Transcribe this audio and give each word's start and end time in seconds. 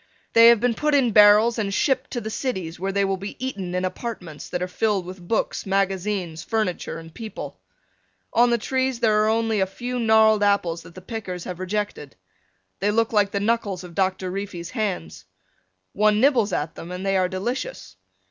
They 0.33 0.47
have 0.47 0.59
been 0.59 0.73
put 0.73 0.95
in 0.95 1.11
barrels 1.11 1.59
and 1.59 1.71
shipped 1.71 2.09
to 2.09 2.21
the 2.21 2.31
cities 2.31 2.79
where 2.79 2.91
they 2.91 3.05
will 3.05 3.17
be 3.17 3.35
eaten 3.37 3.75
in 3.75 3.85
apartments 3.85 4.49
that 4.49 4.63
are 4.63 4.67
filled 4.67 5.05
with 5.05 5.27
books, 5.27 5.63
magazines, 5.67 6.43
furniture, 6.43 6.97
and 6.97 7.13
people. 7.13 7.59
On 8.33 8.49
the 8.49 8.57
trees 8.57 9.03
are 9.03 9.27
only 9.29 9.59
a 9.59 9.67
few 9.67 9.99
gnarled 9.99 10.41
apples 10.41 10.81
that 10.81 10.95
the 10.95 11.01
pickers 11.03 11.43
have 11.43 11.59
rejected. 11.59 12.15
They 12.79 12.89
look 12.89 13.13
like 13.13 13.29
the 13.29 13.39
knuckles 13.39 13.83
of 13.83 13.93
Doctor 13.93 14.31
Reefy's 14.31 14.71
hands. 14.71 15.25
One 15.93 16.19
nibbles 16.19 16.51
at 16.51 16.73
them 16.73 16.91
and 16.91 17.05
they 17.05 17.15
are 17.15 17.29
delicious. 17.29 17.95